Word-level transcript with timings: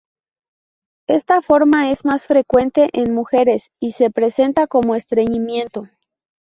Esta 1.07 1.43
forma 1.43 1.91
es 1.91 2.05
más 2.05 2.25
frecuente 2.25 2.89
en 2.93 3.13
mujeres 3.13 3.69
y 3.79 3.91
se 3.91 4.09
presenta 4.09 4.65
con 4.65 4.95
estreñimiento. 4.95 5.89